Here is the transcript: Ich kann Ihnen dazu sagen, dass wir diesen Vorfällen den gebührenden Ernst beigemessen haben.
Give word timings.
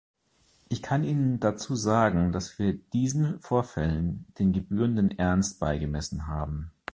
Ich 0.69 0.81
kann 0.81 1.03
Ihnen 1.03 1.39
dazu 1.39 1.75
sagen, 1.75 2.31
dass 2.31 2.57
wir 2.57 2.73
diesen 2.73 3.39
Vorfällen 3.39 4.25
den 4.39 4.51
gebührenden 4.51 5.11
Ernst 5.19 5.59
beigemessen 5.59 6.25
haben. 6.25 6.71